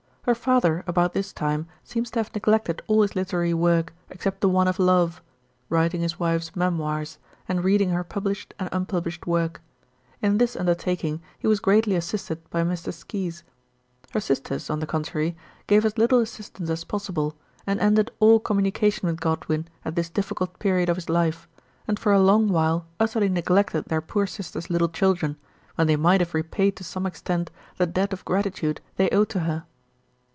[0.25, 4.47] Her father about this time seems to have neglected all his literary work except the
[4.47, 5.19] one of love
[5.69, 7.17] ^writing his wife's" Memoirs/'
[7.49, 9.61] and reading her published and unpublished work.
[10.21, 12.93] In this under taking he was greatly assisted by Mr.
[12.93, 13.41] Skeys.
[14.11, 15.35] Her sisters, on the contrary,
[15.65, 20.59] gave as little assistance as possible, and ended all communication with Godwin at this difficult
[20.59, 21.47] period of his life,
[21.87, 25.37] and for a long while utterly neglected their poor sister's little children,
[25.75, 29.39] when they might have repaid to some extent the debt of gratitude they owed to
[29.41, 29.65] her.